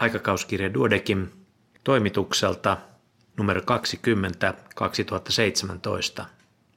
[0.00, 1.28] aikakauskirja Duodekim
[1.84, 2.76] toimitukselta
[3.36, 6.26] numero 20 2017.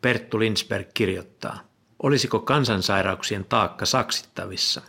[0.01, 1.59] Perttu Linsberg kirjoittaa,
[2.03, 4.81] olisiko kansansairauksien taakka saksittavissa?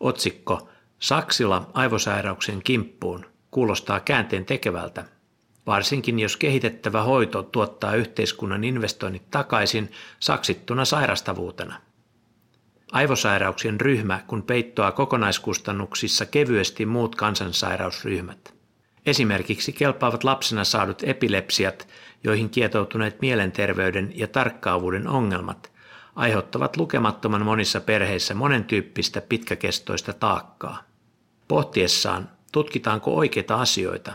[0.00, 0.68] Otsikko
[0.98, 5.04] Saksilla aivosairauksien kimppuun kuulostaa käänteen tekevältä,
[5.66, 11.89] varsinkin jos kehitettävä hoito tuottaa yhteiskunnan investoinnit takaisin saksittuna sairastavuutena.
[12.92, 18.54] Aivosairauksien ryhmä, kun peittoaa kokonaiskustannuksissa kevyesti muut kansansairausryhmät.
[19.06, 21.88] Esimerkiksi kelpaavat lapsena saadut epilepsiat,
[22.24, 25.70] joihin kietoutuneet mielenterveyden ja tarkkaavuuden ongelmat
[26.16, 30.82] aiheuttavat lukemattoman monissa perheissä monentyyppistä pitkäkestoista taakkaa.
[31.48, 34.12] Pohtiessaan, tutkitaanko oikeita asioita,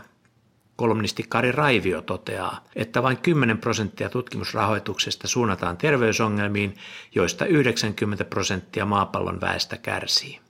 [0.76, 6.76] kolumnisti Kari Raivio toteaa, että vain 10 prosenttia tutkimusrahoituksesta suunnataan terveysongelmiin,
[7.14, 10.40] joista 90 prosenttia maapallon väestä kärsii.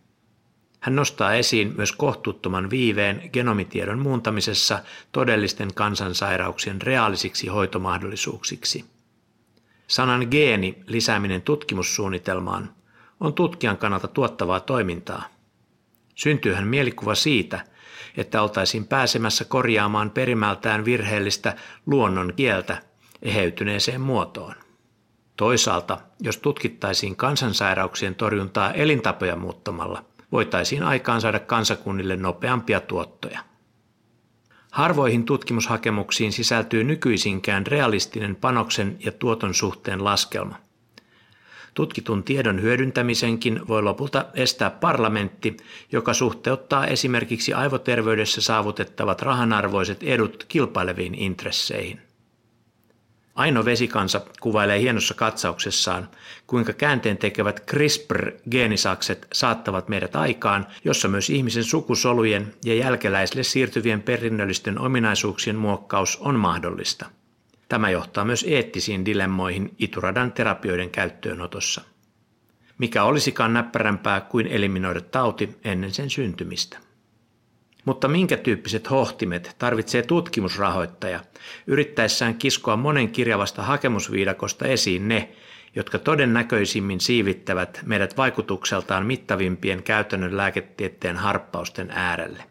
[0.80, 4.78] Hän nostaa esiin myös kohtuuttoman viiveen genomitiedon muuntamisessa
[5.12, 8.84] todellisten kansansairauksien reaalisiksi hoitomahdollisuuksiksi.
[9.86, 12.70] Sanan geeni lisääminen tutkimussuunnitelmaan
[13.20, 15.35] on tutkijan kannalta tuottavaa toimintaa.
[16.16, 17.64] Syntyyhän mielikuva siitä,
[18.16, 22.82] että oltaisiin pääsemässä korjaamaan perimältään virheellistä luonnon kieltä
[23.22, 24.54] eheytyneeseen muotoon.
[25.36, 33.40] Toisaalta, jos tutkittaisiin kansansairauksien torjuntaa elintapoja muuttamalla, voitaisiin aikaan saada kansakunnille nopeampia tuottoja.
[34.72, 40.65] Harvoihin tutkimushakemuksiin sisältyy nykyisinkään realistinen panoksen ja tuoton suhteen laskelma.
[41.76, 45.56] Tutkitun tiedon hyödyntämisenkin voi lopulta estää parlamentti,
[45.92, 52.00] joka suhteuttaa esimerkiksi aivoterveydessä saavutettavat rahanarvoiset edut kilpaileviin intresseihin.
[53.34, 56.08] Aino Vesikansa kuvailee hienossa katsauksessaan,
[56.46, 64.78] kuinka käänteen tekevät CRISPR-geenisakset saattavat meidät aikaan, jossa myös ihmisen sukusolujen ja jälkeläisille siirtyvien perinnöllisten
[64.78, 67.06] ominaisuuksien muokkaus on mahdollista.
[67.68, 71.82] Tämä johtaa myös eettisiin dilemmoihin ituradan terapioiden käyttöönotossa.
[72.78, 76.78] Mikä olisikaan näppärämpää kuin eliminoida tauti ennen sen syntymistä.
[77.84, 81.20] Mutta minkä tyyppiset hohtimet tarvitsee tutkimusrahoittaja
[81.66, 85.32] yrittäessään kiskoa monen kirjavasta hakemusviidakosta esiin ne,
[85.76, 92.44] jotka todennäköisimmin siivittävät meidät vaikutukseltaan mittavimpien käytännön lääketieteen harppausten äärelle?